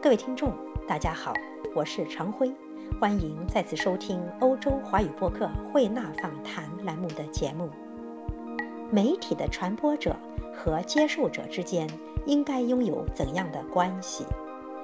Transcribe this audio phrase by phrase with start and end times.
[0.00, 0.52] 各位听众，
[0.86, 1.34] 大家好，
[1.74, 2.52] 我是常辉，
[3.00, 7.68] 欢迎再次收听欧洲华语播客慧纳访谈栏目的节目。
[8.92, 10.14] 媒体的传播者
[10.54, 11.90] 和接受者之间
[12.26, 14.24] 应该拥有怎样的关系？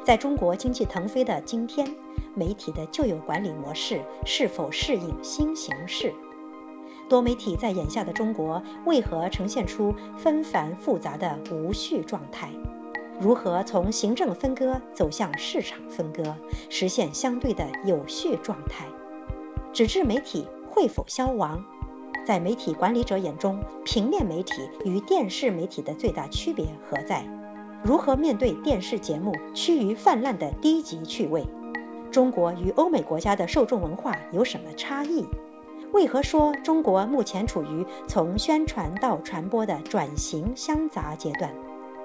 [0.04, 1.94] 在中国经济腾飞的今天，
[2.34, 6.12] 媒体的旧有管理模式是否适应新形势？
[7.08, 12.50] 多媒体在眼下的中国为何呈现出纷繁复杂的无序状态？
[13.20, 16.34] 如何从行政分割走向市场分割，
[16.68, 18.86] 实现相对的有序状态？
[19.72, 21.64] 纸质媒体会否消亡？
[22.26, 27.24] 在媒体管理者眼中，平面媒体与电视媒体的最大区别何在？
[27.82, 31.46] 如何面对电视节目趋于泛滥的低级趣味？
[32.10, 35.26] 中国与欧美国家的受众文化有什么差异？
[35.92, 41.52] 为何说中国目前处于从宣传到传播的转型相杂阶段？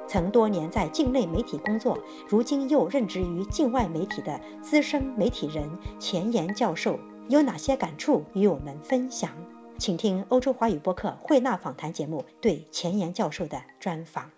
[0.09, 9.31] 曾多年在境内媒体工作，如今又任职于境外媒体的资深媒体人钱岩教授有哪些感触与我们分享？
[9.77, 14.31] 请听欧洲华语播客慧纳访谈节目对钱岩教授的专访。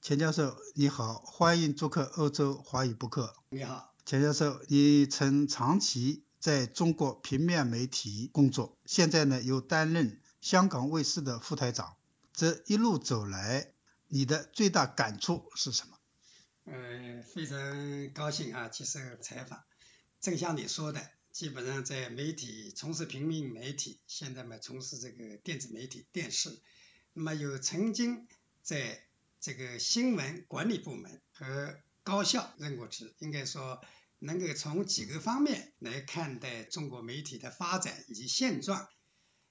[0.00, 3.34] 钱教授你好，欢迎做客欧洲华语播客。
[3.50, 11.96] 你好，钱教授，你曾长期在中国平面媒体工作，现在呢又担任香港卫视的副台长。
[12.34, 13.72] 这一路走来，
[14.08, 15.98] 你的最大感触是什么？
[16.64, 19.64] 呃，非常高兴啊，接受采访。
[20.20, 21.00] 正像你说的，
[21.32, 26.60] 基本上在媒体从事平面媒体，现在嘛从事这个电子媒体、电视，
[27.14, 28.28] 那么有曾经
[28.62, 29.00] 在。
[29.40, 33.78] 这个新闻管理部门和高校任过职，应该说
[34.20, 38.88] 能够从几个方面来看待中国媒体的发展以及现状。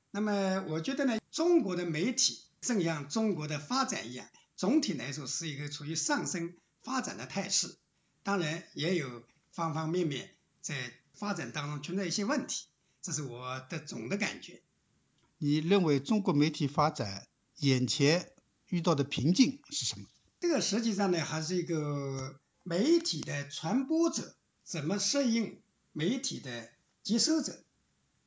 [0.09, 7.77] 那么我觉得呢，中国的媒体正像中国的发展一样，总体来说是一个处于上升发展的态势。
[8.23, 12.65] 当然也有方方面面在发展当中存在一些问题，
[13.01, 14.61] 这是我的总的感觉。
[15.37, 18.29] 你认为中国媒体发展眼前？
[18.69, 20.07] 遇到的瓶颈是什么？
[20.39, 26.71] 这个实际上呢，还是一个媒体的传播者怎么适应媒体的
[27.03, 27.63] 接收者，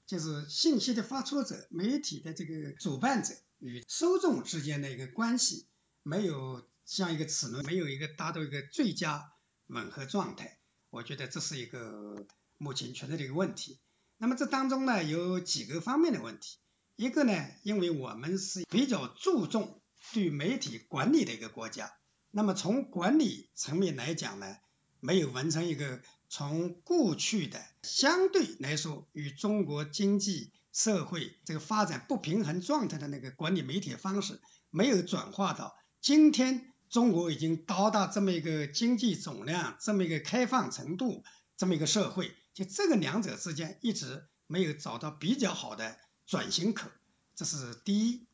[0.06, 5.66] 就是信息的发出者，媒体的这个主办者与受众之间的一个关系，
[6.02, 9.32] 没有像一个齿轮，没有一个达到一个最佳
[9.66, 10.58] 吻合状态。
[10.90, 12.26] 我觉得这是一个
[12.58, 13.78] 目前存在的一个问题。
[14.18, 16.58] 那么这当中呢，有几个方面的问题。
[16.96, 19.80] 一个呢，因为我们是比较注重。
[20.12, 21.92] 对媒体管理的一个国家，
[22.30, 24.56] 那么从管理层面来讲呢，
[25.00, 41.24] 没有完成一个从过去的相对来说与中国经济社会这个发展不平衡状态的那个管理媒体方式，没有转化到今天中国已经到达这么一个经济总量、这么一个开放程度、
[41.56, 46.90] 这么一个社会，就这个两者之间一直没有找到比较好的转型口，
[47.34, 48.26] 这是第一。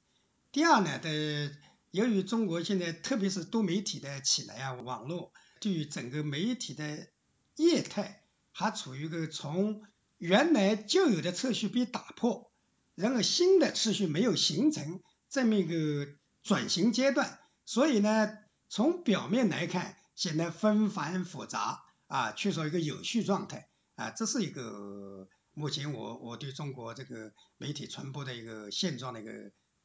[0.51, 1.53] 第二呢，的
[1.93, 7.07] 由于中国现在特别是多媒体的起来啊，网络对于整个媒体的
[7.55, 9.85] 业态还处于一个从
[10.22, 12.53] 原来旧有的秩序被打破，
[12.94, 16.12] 然后新的秩序没有形成这么一个
[16.44, 18.31] 转型阶段，所以呢，
[18.69, 23.66] 从表面来看显得纷繁复杂啊，缺少一个有序状态
[23.97, 29.32] 啊，这是一个目前我我对中国这个媒体传播的一个现状的一个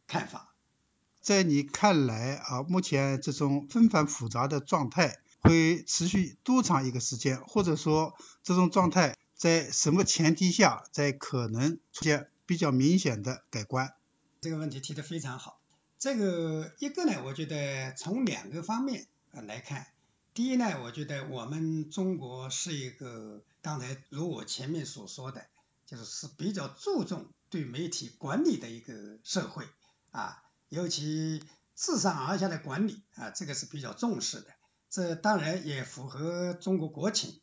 [0.05, 0.53] 看法。
[1.19, 7.41] 在你看来啊，目前这种纷繁复杂的状态会持续多长一个时间？
[7.41, 13.93] 或者说，这种状态在什么前提下才可能出现比较明显的改观？
[14.41, 15.61] 这个问题提得非常好。
[15.99, 19.85] 这个一个呢，我觉得从两个方面来看。
[20.33, 25.45] 第一呢，我觉得我们中国是一个刚才如我前面所说的，
[25.85, 29.65] 就是是比较注重对媒体管理的一个社会
[30.09, 30.43] 啊。
[30.69, 31.43] 尤其
[31.75, 34.47] 自上而下的管理啊，这个是比较重视的。
[34.89, 37.39] 这当然也符合中国国情。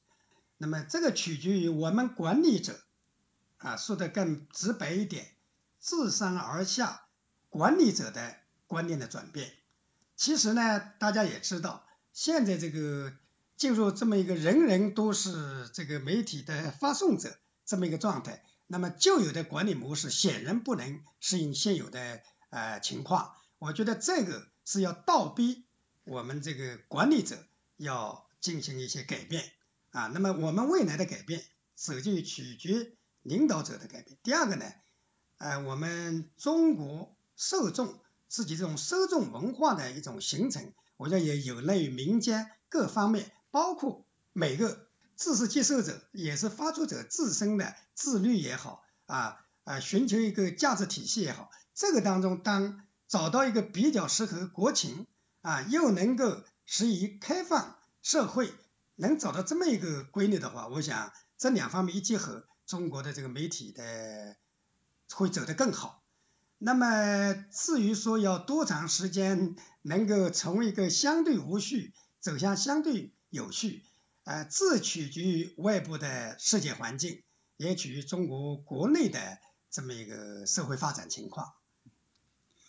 [0.56, 2.80] 那么这个取决于我们管理者
[3.58, 5.26] 啊，说的更直白一点，
[5.80, 7.06] 自上而下
[7.48, 8.36] 管理者的
[8.66, 9.52] 观念的转变。
[10.16, 13.12] 其实呢，大家也知道，现在这个
[13.56, 22.20] 进入这么一个人人都是这个媒体的发送者这么一个状态，那么旧有的管理模式显然不能适应现有的。
[22.50, 25.64] 呃，情况，我觉得这个是要倒逼
[26.04, 27.36] 我们这个管理者
[27.76, 29.42] 要进行一些改变
[29.94, 30.10] 啊。
[30.12, 31.42] 那么我们未来的改变，
[31.76, 34.18] 首先取决于领导者的改变。
[34.22, 34.66] 第二个呢，
[35.38, 37.98] 呃，我们中国受众
[38.28, 55.06] 自己这种受众文化的一种形成，我觉得也有赖于民间各方面，包括每个知识接受者也是发出者自身的自律也好啊啊，寻求一个价值体系也好，这个当中当找到一个比较适合国情
[55.40, 58.52] 啊，又能够适宜开放社会，
[58.96, 64.36] 能找到这么一个规律的话，我想这两方面一结合，中国的这个媒体的
[65.12, 66.02] 会走得更好。
[66.58, 73.82] 那么至于说要多长时间能够成为一个相对无序走向相对有序，
[74.22, 77.22] 呃，这取决于外部的世界环境，
[77.56, 79.38] 也取决于中国国内的
[79.70, 81.52] 这么一个社会发展情况。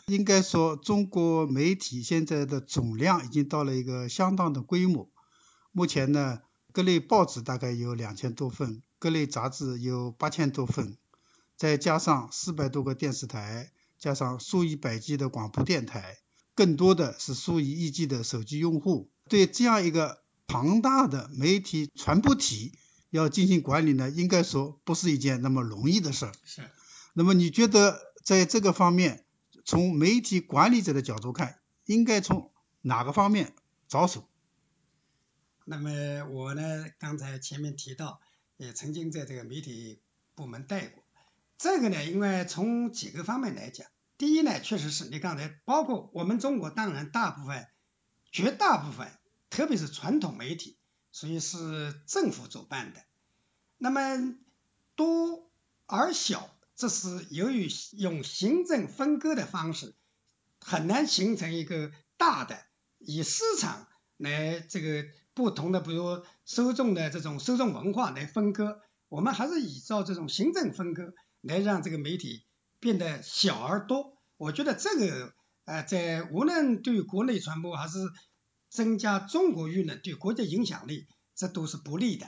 [0.08, 5.10] 应该说，中国媒体现在的总量已经到了一个相当的规模。
[5.76, 6.40] 目前呢，
[6.72, 10.96] 各类报纸大概有两千多份，各类杂志有八千多份，
[11.58, 13.72] 再加上四百多个电视台。
[13.98, 16.18] 加上数以百计的广播电台，
[16.54, 22.78] 更多的是数以亿计的手机用户，对这样一个庞大的媒体传播体
[23.10, 26.32] 要进行管理呢，应该说不是一件那么容易的事儿。
[26.46, 26.62] 是。
[27.14, 29.26] 那么你觉得在这个方面，
[29.66, 32.52] 从媒体管理者的角度看，应该从
[32.82, 33.54] 哪个方面
[33.88, 34.28] 着手？
[35.68, 35.90] 那么
[36.30, 38.22] 我呢，刚才前面提到，
[38.56, 40.00] 也曾经在这个媒体
[40.36, 41.04] 部门待过。
[41.58, 47.68] 这个呢，因为从几个方面来讲，第一呢，确实是你刚才包括我们中国，当然大部分、
[48.32, 49.12] 绝大部分，
[49.50, 50.78] 特别是传统媒体，
[51.12, 53.04] 属于是政府主办的。
[53.78, 54.38] 那么
[54.96, 55.52] 多
[55.88, 59.96] 而小，这是由于用行政分割的方式，
[60.60, 62.64] 很难形成一个大的
[63.00, 68.82] 以市场来这个不同的，比如受众的这种受众文化来分割。
[69.10, 71.14] 我们还是依照这种行政分割。
[71.48, 72.44] 来让这个媒体
[72.80, 75.32] 变得小而多，我觉得这个
[75.66, 78.00] 呃，在无论对国内传播还是
[78.68, 81.06] 增加中国舆论对国家影响力，
[81.36, 82.26] 这都是不利的。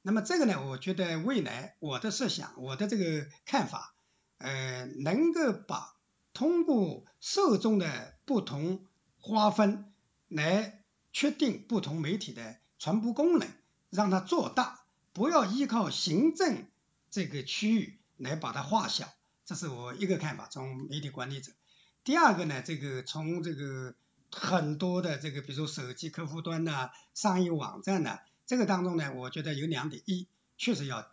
[0.00, 3.94] 那么这个呢，我觉得未来我的设想，我的这个看法，
[4.38, 5.96] 呃，能够把
[6.32, 8.86] 通过受众的不同
[9.18, 9.92] 划分
[10.28, 10.83] 来
[11.14, 13.48] 确定不同媒体的传播功能，
[13.88, 14.84] 让它做大，
[15.14, 16.66] 不要依靠行政
[17.10, 17.98] 这个区域。
[18.16, 19.12] 来把它化小，
[19.44, 20.46] 这是我一个看法。
[20.48, 21.50] 从媒体管理者，
[22.04, 23.96] 第二个呢，这个从这个
[24.30, 31.10] 很多的这个，比如说手机客户端呐、商业网站呐，这个当中呢，我觉得有两点：一，确实要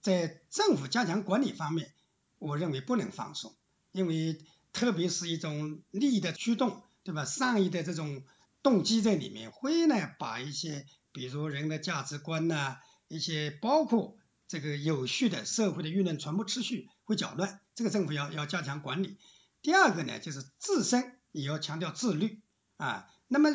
[0.00, 1.92] 在政府加强管理方面，
[2.38, 3.54] 我认为不能放松，
[3.92, 4.40] 因为
[4.72, 7.26] 特别是一种利益的驱动，对吧？
[7.26, 8.22] 善意的这种
[8.68, 12.76] 动机在里面，会呢把一些，比如人的价值观呐，
[13.08, 14.16] 一些包括。
[14.50, 19.18] 这个有序的社会的舆论传播秩序会搅乱，这个政府要要加强管理。
[19.60, 22.40] 第二个呢，就是自身也要强调自律
[22.78, 23.04] 啊。
[23.26, 23.50] 那么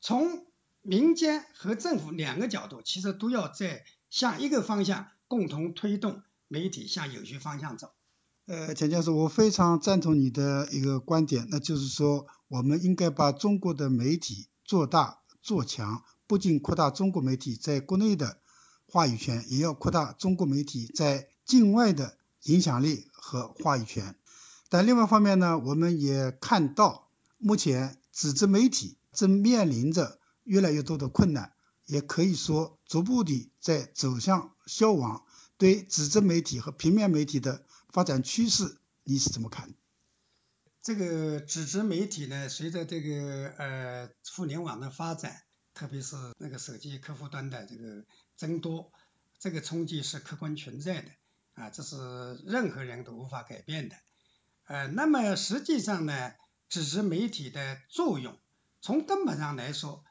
[0.00, 0.46] 从
[0.82, 7.90] 民间和政府两个角度，其实都要在向一个方向共同推动媒体向有序方向走。
[8.46, 18.38] 呃，钱教授，我非常赞同你的一个观点，那就是说，我们应该把中国的媒体做大做强，不仅扩大中国媒体在国内的。
[18.88, 24.14] 话语权也要扩大中国媒体在境外的影响力和话语权，
[24.68, 31.52] 但另外一方面呢，我们也看到目前纸质媒体正面临着越来越多的困难，
[31.84, 35.24] 也可以说逐步地在走向消亡。
[35.58, 39.74] 对纸质媒体和平面媒体的发展趋势，你是怎么看？
[40.86, 45.42] 这个纸质媒体呢，随着这个呃互联网的发展，
[45.74, 48.04] 特别是那个手机客户端的这个。
[48.36, 48.92] 增多，
[49.40, 51.10] 这个冲击是客观存在的
[51.54, 51.96] 啊，这是
[52.44, 53.96] 任何人都无法改变的。
[54.66, 56.34] 呃，那么实际上呢，
[56.68, 58.38] 纸质媒体的作用，
[58.82, 60.04] 从根本上来说，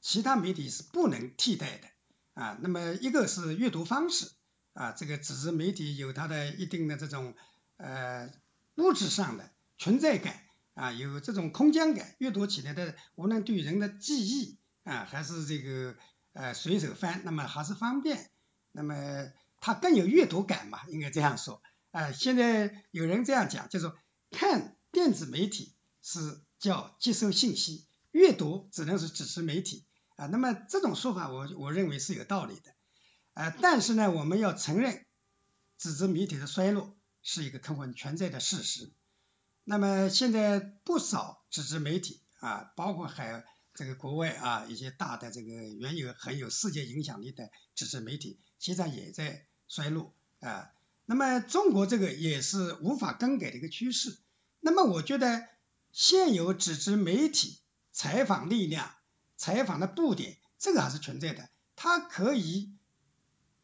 [0.00, 1.88] 其他媒体是不能替代的
[2.32, 2.56] 啊。
[2.62, 4.30] 那么一个是阅读方式
[4.72, 7.34] 啊，这个纸质媒体有它的一定的这种
[7.76, 8.32] 呃
[8.76, 9.50] 物质上的
[9.84, 10.40] 存在感
[10.72, 15.94] 啊，有这种空间感，阅读起来的无论对人的记忆啊，还是这个。
[16.32, 18.28] 呃，随手翻，那么还是方便，
[18.72, 21.62] 那么它更有阅读感嘛，应该这样说。
[21.92, 23.96] 啊，现在有人这样讲，就说
[24.32, 29.84] 看电子媒体是叫接收信息，阅读只能是纸质媒体
[30.16, 30.26] 啊。
[30.26, 32.74] 那么这种说法，我我认为是有道理的。
[33.34, 35.06] 呃，但是呢，我们要承认
[35.78, 38.90] 纸质媒体的衰落是一个客观存在的事实。
[39.64, 43.44] 那么现在不少纸质媒体啊，包括海。
[43.76, 50.70] 这个国外啊，一些大的这个原有很有世界影响力的纸质媒体，实际上也在衰落啊。
[51.06, 54.16] 那么中国这个也是无法更改的一个趋势。
[54.60, 55.48] 那么我觉得
[55.90, 57.58] 现有纸质媒体
[57.90, 58.94] 采访力量
[59.36, 61.48] 采访的布点，这个还是存在的。
[61.74, 62.72] 它可以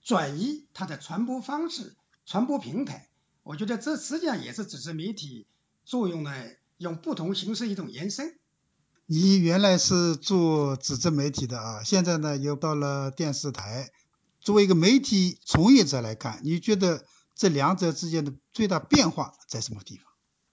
[0.03, 1.95] 转移它的传播方式、
[2.27, 3.09] 传播平台。
[3.45, 5.47] 我觉得这实际上也是纸质媒体
[5.91, 6.33] 作用呢，
[6.77, 8.39] 用不同形式一种延伸。
[9.07, 13.91] 你原来是做纸质媒体的啊，现在呢又到了电视台。
[14.39, 17.05] 作为一个媒体从业者来看，你觉得
[17.35, 20.05] 这两者之间的最大变化在什么地方？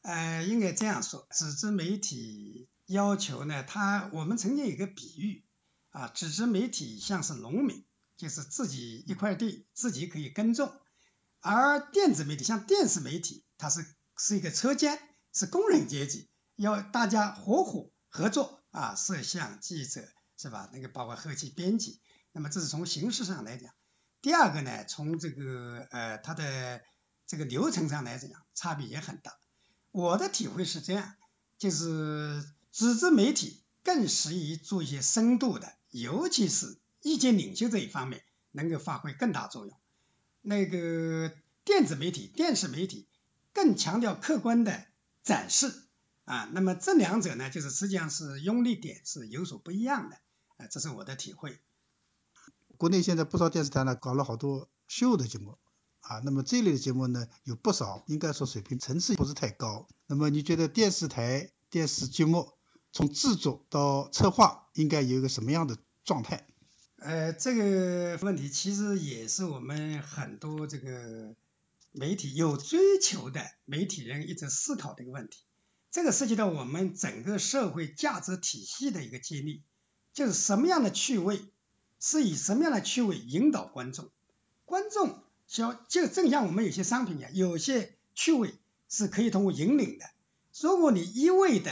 [0.02, 5.44] 呃，应该这样说，纸质媒体要求呢，它我们曾经有个比喻
[5.92, 7.86] 啊，纸质媒体像是农民，
[8.18, 10.72] 就是自己一块地自己可以耕种，
[11.42, 13.86] 而电子媒体像电视媒体，它是
[14.18, 15.00] 是一个车间，
[15.38, 20.04] 是工人阶级，要大家合伙合作啊，摄像、记者
[20.36, 20.68] 是吧？
[20.74, 22.02] 那个包括后期编辑。
[22.32, 23.72] 那么这是从形式上来讲，
[24.24, 26.82] 第二个呢，从这个呃它的
[27.28, 29.38] 这个流程上来讲，差别也很大。
[29.92, 31.14] 我的体会是这样，
[31.60, 39.78] 就是纸质媒体更适宜做一些深度的，尤其是意见领袖这一方面能够发挥更大作用。
[40.42, 41.32] 那个
[41.64, 43.08] 电子媒体、电视媒体
[43.54, 44.87] 更强调客观的
[45.28, 45.74] 展示
[46.24, 46.50] 啊。
[46.54, 50.16] 那么这两者呢，就是实际上是用力点是有所不一样的
[50.56, 51.60] 啊，这是我的体会。
[52.78, 55.58] 国内现在不少电视台呢搞了好多秀的节目
[56.00, 59.88] 啊，那么这类的节目呢有不少，应该说水平层次不是太高。
[60.08, 62.54] 那么你觉得电视台电视节目
[62.94, 66.48] 从制作到策划应该有一个什么样的状态？
[67.00, 71.36] 呃，这个问题其实也是我们很多这个
[71.98, 75.40] 媒体有追求的媒体人一直思考的一个问题。
[75.92, 79.64] 这个涉及到我们整个社会价值体系的一个建立，
[80.14, 81.42] 就是什么样的趣味。
[82.00, 84.12] 是以什么样的趣味引导观众？
[84.66, 88.54] 观众想就正像我们有些商品一样，有些趣味
[88.88, 90.06] 是可以通过引领的。
[90.62, 91.72] 如果你一味的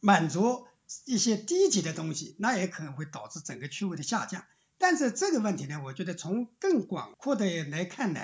[0.00, 0.66] 满足
[1.06, 4.44] 一些低级的东西，那也可能会导致整个趣味的下降。
[4.76, 8.20] 但是这个问题呢，我觉得从更广阔的来看呢，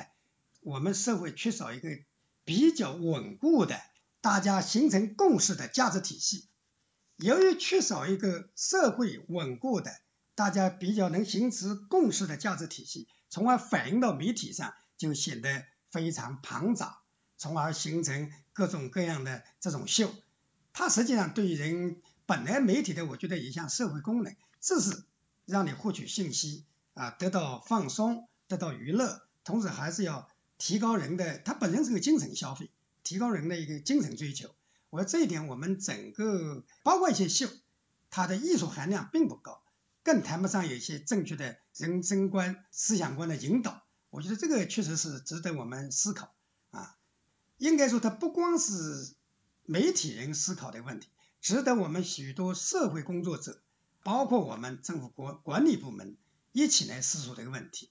[0.61, 1.89] 我们社会缺少一个
[2.45, 3.81] 比较稳固的、
[4.21, 6.49] 大家形成共识的价值体系。
[7.17, 9.91] 由于缺少一个社会稳固的。
[10.35, 17.01] 大家比较能形成共识的价值体系，从而反映到媒体上，就显得非常庞杂，
[17.37, 20.15] 从而形成各种各样的这种秀。
[20.73, 25.03] 它实际上对于人本来媒体的，我觉得一项社会功能，这是
[25.45, 32.71] 让你获取信息啊，得到放松，得到娱乐，同时还是要提高人的，它本身是个精神消费，
[33.03, 34.55] 提高人的一个精神追求。
[34.91, 37.49] 我说这一点，我们整个包括一些秀，
[38.11, 39.63] 它的艺术含量并不高。
[40.03, 46.35] 更谈不上有一些正确的人生观、思想观的引导，我觉得这个确实是值得我们思考
[46.71, 46.97] 啊。
[47.59, 49.15] 应该说，它不光是
[49.65, 51.09] 媒体人思考的问题，
[51.43, 53.61] 值得我们许多社会工作者，
[54.03, 56.17] 包括我们政府国管理部门
[56.53, 57.91] 一起来思索这个问题。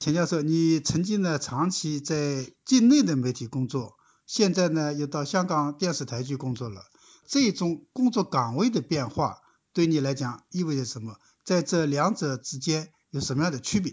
[0.00, 6.86] 钱教授，你曾经呢长期在境内的媒体工作，现在呢又到香港电视台去工作了，
[7.26, 9.42] 这种工作岗位的变化
[9.74, 11.18] 对你来讲意味着什么？
[11.44, 13.92] 在这两者之间有什么样的区别？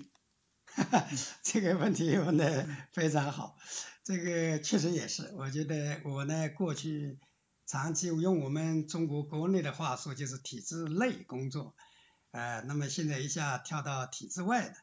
[1.43, 3.57] 这个问题问的非常好，
[4.05, 5.33] 这个确实也是。
[5.35, 7.19] 我觉得我呢过去
[7.65, 11.75] 长期用我们中国国内的话说就是体制内工作，
[12.31, 14.75] 呃，那么现在一下跳到体制外的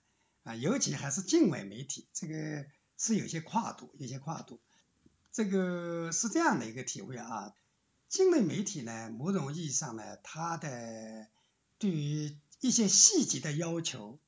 [0.44, 4.60] 啊，尤其还是境外媒体，这个是有些跨度，有些跨度。
[5.32, 7.52] 这个是这样的一个体会啊，
[8.08, 11.26] 境内媒体呢，某种意义上呢，它的
[11.78, 14.20] 对于一些细节的要求，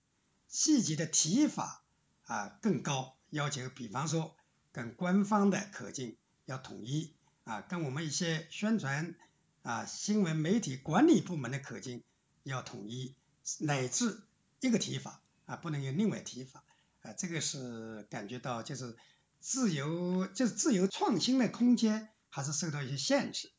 [0.48, 1.84] 细节的提法
[2.24, 4.34] 啊更高要求，比方说
[4.72, 9.14] 跟官方的口径要统一啊，跟我们一些宣传
[9.62, 12.02] 啊新闻媒体管理部门的口径
[12.42, 13.14] 要统一，
[13.60, 14.22] 乃至
[14.60, 16.62] 一个提法啊不能有另外提法
[17.00, 18.96] 啊，这个是感觉到就是
[19.40, 23.50] 自由就是自由创新的空间还是受到一些限制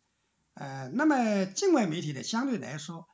[0.53, 3.08] 呃，那么境外媒体呢相对来说。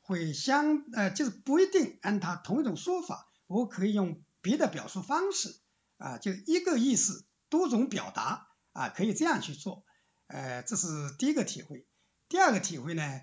[0.00, 5.54] 会相呃，就是不一定按他同一种说法，我可以用别的表述方式
[5.98, 9.84] 啊，就一个意思多种表达啊，可以这样去做，
[10.28, 11.86] 呃，这是第一个体会。
[12.30, 13.20] 第二个体会呢，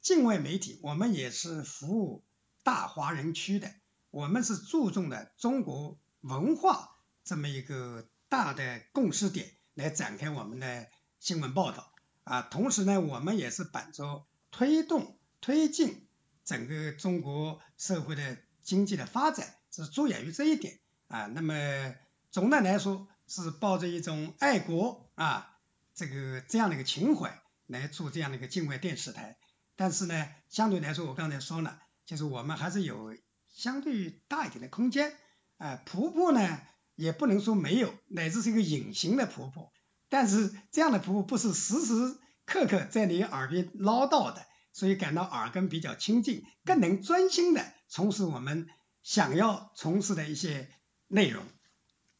[0.00, 2.22] 境外媒体我们也是服务
[2.62, 3.74] 大华人区的，
[4.12, 10.86] 我们是注重的中国文化这么一个大的共识点来展开我们的
[11.18, 11.90] 新闻报道
[12.24, 16.06] 啊，同时呢，我们也是本着推动推进。
[16.44, 21.94] 整个中国社会的经济的发展是着眼于这一点啊，那么
[22.30, 25.56] 总的来说是抱着一种爱国啊
[25.94, 29.38] 这个这样的一个情怀来做这样的一个境外电视台
[29.74, 33.16] 但是呢，相对来说，我刚才说了，就是我们还是有
[33.52, 35.14] 相对于大一点的空间。
[35.58, 36.60] 啊，瀑布呢，
[36.96, 39.70] 也不能说没有，乃至是一个隐形的瀑布。
[40.08, 48.68] 但是这样的瀑布不是时时刻刻在你耳边唠叨的，所以感到耳根比较清净，更能专心的从事我们
[49.02, 50.68] 想要从事的一些
[51.06, 51.44] 内容。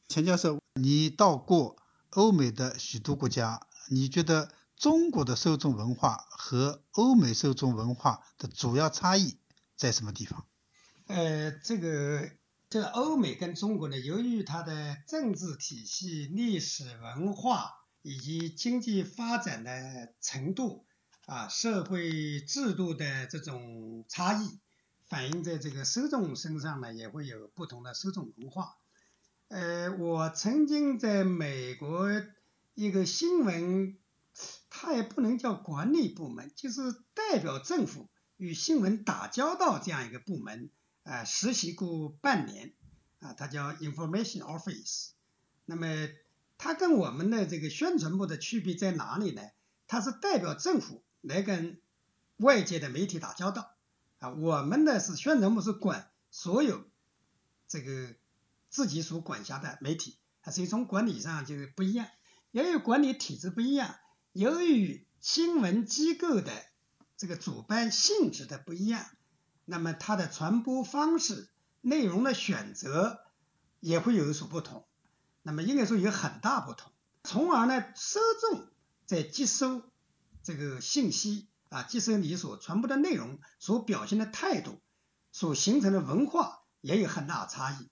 [0.08, 1.76] 钱教授，你到过
[2.10, 9.36] 欧美的许多国家，你觉得中国的受众文化和欧美受众文化的主要差异
[9.76, 10.46] 在什么地方？
[11.06, 12.30] 呃，这个。
[12.70, 20.86] 这个欧美跟中国呢，由于它的政治体系、历史文化以及经济发展的程度
[21.26, 24.58] 啊，社会制度的这种差异，
[25.06, 28.78] 反映在这个受众身上呢，也会有不同的受众文化。
[29.48, 32.08] 呃，我曾经在美国
[32.72, 33.98] 一个新闻，
[34.70, 36.80] 它也不能叫管理部门，就是
[37.12, 40.70] 代表政府与新闻打交道这样一个部门。
[41.04, 42.74] 啊，实习过半年，
[43.20, 45.10] 啊，它叫 Information Office。
[45.64, 46.08] 那么，
[46.58, 49.42] 它跟我们的这个宣传部的区别在哪里呢？
[49.86, 51.80] 它是代表政府来跟
[52.36, 53.74] 外界的媒体打交道，
[54.18, 56.88] 啊，我们的是宣传部是管所有
[57.68, 58.14] 这个
[58.70, 62.08] 自己所管辖的媒体，啊，所以从管理上就是不一样。
[62.52, 63.96] 由于管理体制不一样，
[64.32, 66.52] 由于新闻机构的
[67.16, 69.04] 这个主办性质的不一样。
[69.64, 71.50] 那么它的传播方式、
[71.80, 73.20] 内容的选择
[73.80, 74.86] 也会有所不同，
[75.42, 76.92] 那么应该说有很大不同，
[77.24, 78.68] 从而呢，受众
[79.06, 79.82] 在接收
[80.42, 84.80] 这个信息啊，接收你所传播的内容所表现的态度，
[85.32, 87.88] 所形成的文化也有很大差异。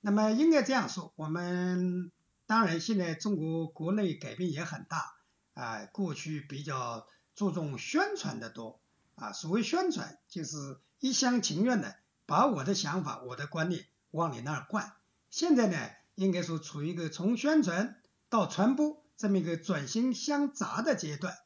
[0.00, 2.10] 那么应该这样说，我们
[2.46, 5.14] 当然现在中国国内改变也很大
[5.54, 8.81] 啊，过去比较注重宣传的多
[9.16, 10.78] 啊，所谓宣传就是。
[11.04, 14.94] 一厢情愿的把我的想法、我的观念往你那儿灌。
[15.30, 15.76] 现在呢，
[16.14, 21.36] 应该说处于一个从宣传到传播这么一个转型相杂的阶段。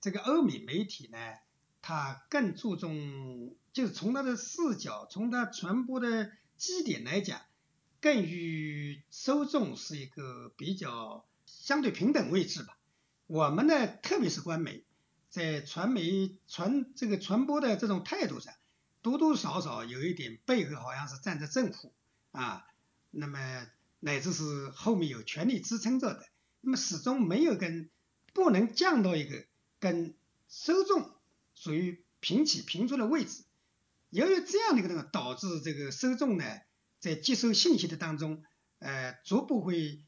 [0.00, 1.18] 这个欧美媒体呢，
[1.82, 7.40] 它更注重，就是从它的视角、从它传播的基点来讲，
[8.00, 12.78] 更与受众是一个比较相对平等位置吧。
[13.26, 14.84] 我们呢，特别是官媒，
[15.30, 18.52] 在传媒传这个传播的这种态度上。
[19.02, 21.94] 多多少少有一点背后好像是站在政府
[22.32, 22.66] 啊，
[23.10, 23.66] 那么
[23.98, 26.26] 乃至是后面有权力支撑着的，
[26.60, 27.88] 那么始终没有跟
[28.34, 29.46] 不能降到一个
[29.78, 30.14] 跟
[30.50, 31.10] 受众
[31.54, 33.44] 属于平起平坐的位置。
[34.10, 36.44] 由于这样的一个东西，导致这个受众呢
[36.98, 38.42] 在接收信息的当中，
[38.80, 40.02] 呃，逐步会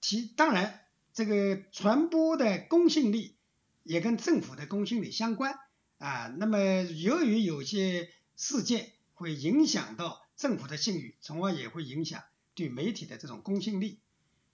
[0.00, 0.24] 提。
[0.34, 0.80] 当然，
[1.12, 3.36] 这个传播的公信力
[3.82, 5.58] 也跟政府的公信力相关。
[5.98, 12.24] 啊，那么由于有些事件会影响到政府的信誉，从而也会影响
[12.56, 14.00] 对媒体的这种公信力。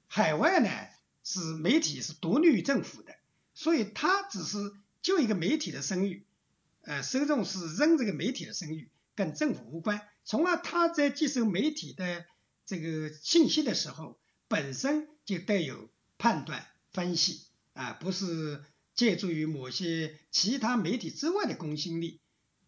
[0.09, 0.69] 海外呢
[1.25, 3.15] 是媒体是独立于政府的，
[3.55, 4.59] 所以它只是
[5.01, 6.27] 就一个媒体的声誉，
[6.83, 10.07] 呃，受众是扔这个媒体的声誉，跟政府无关。
[10.27, 12.27] 从而他在接受媒体的
[12.67, 15.89] 这个信息的时候，本身就带有
[16.19, 18.63] 判断分析啊，不是。
[18.99, 22.19] 借助于某些其他媒体之外的公信力，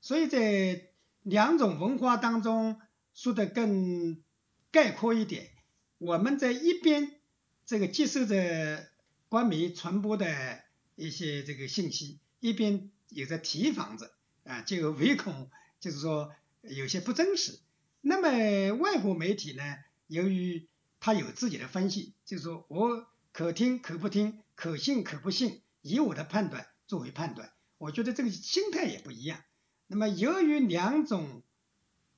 [0.01, 0.87] 所以在
[1.25, 2.81] 两种文化当中
[3.13, 4.23] 说的更
[4.71, 5.51] 概括一点，
[5.99, 7.21] 我们在一边
[7.67, 8.89] 这个接受着
[9.29, 10.61] 官媒传播的
[10.95, 14.13] 一些这个信息，一边也在提防着
[14.45, 17.59] 啊，就唯恐就是说有些不真实。
[18.03, 19.65] 那么外国媒体呢，
[20.07, 20.69] 由于
[21.01, 25.61] 他有自己的分析，就是说我可听可不听，可信可不信。
[25.83, 29.41] 以我的判断作为判断，我觉得这个心态也不一样。
[29.87, 31.43] 那么由于两种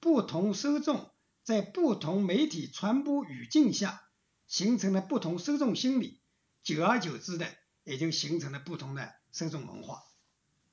[0.01, 1.11] 不同受众
[1.43, 4.03] 在不同媒体传播语境下
[4.47, 6.21] 形成了不同受众心理，
[6.63, 7.47] 久而久之的
[7.85, 10.03] 也就形成了不同的受众文化。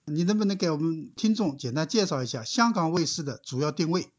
[0.06, 4.10] 你能不能给我们听众简单介绍一下香港卫视的主要定位？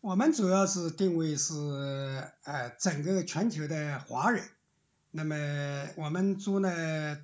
[0.00, 1.54] 我们主要是定位是
[2.44, 4.48] 呃整个全球的华人。
[5.10, 7.18] 那么我们做呢？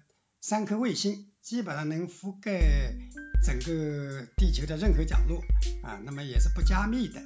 [0.47, 2.95] 三颗卫星基本上能覆盖
[3.43, 5.39] 整个地球的任何角落
[5.83, 7.19] 啊，那么也是不加密的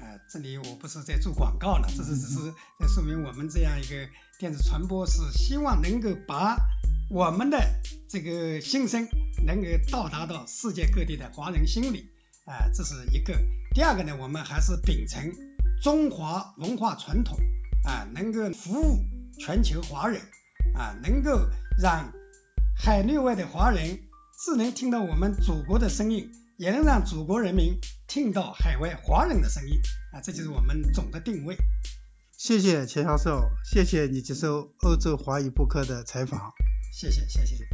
[0.00, 0.18] 啊。
[0.28, 4.08] 这里我不是在做广告了，这是只是在说明我们这样一个
[4.40, 6.56] 电子传播是希望能够把
[7.08, 7.56] 我们的
[8.08, 9.06] 这个心声
[9.46, 12.10] 能够到达到世界各地的华人心里
[12.46, 13.38] 啊，这是一个。
[13.76, 15.32] 第二个呢，我们还是秉承
[15.80, 17.38] 中华文化传统
[17.84, 19.04] 啊，能够服务
[19.38, 20.20] 全球华人
[20.74, 21.48] 啊，能够
[21.80, 22.12] 让
[22.78, 23.98] 海内外的华人
[24.38, 29.80] 既能听到我们祖国的声音，也能让祖国人民听到海外华人的声音
[30.12, 31.56] 啊，这就是我们总的定位。
[32.36, 36.52] 谢谢钱教授，谢谢你接受欧洲华语播客的采访。
[36.92, 37.66] 谢谢，谢谢。